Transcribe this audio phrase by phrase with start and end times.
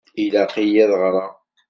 [0.23, 1.31] Ilaq-iyi ad ɣṛeɣ.